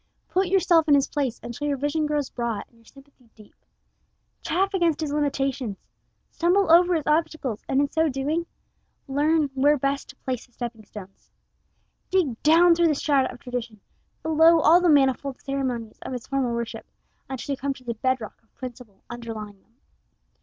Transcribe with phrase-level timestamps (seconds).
[0.29, 3.53] Put yourself in his place until your vision grows broad and your sympathy deep.
[4.41, 5.77] Chafe against his limitations.
[6.31, 8.47] Stumble over his obstacles, and in so doing
[9.07, 11.29] learn where best to place the stepping stones.
[12.09, 13.79] Dig down through the strata of tradition,
[14.23, 16.87] below all the manifold ceremonies of his formal worship,
[17.29, 19.75] until you come to the bed rock of principle underlying them.